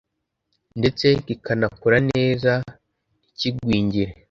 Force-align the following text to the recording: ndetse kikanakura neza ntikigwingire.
ndetse 0.79 1.05
kikanakura 1.25 1.97
neza 2.11 2.51
ntikigwingire. 2.63 4.11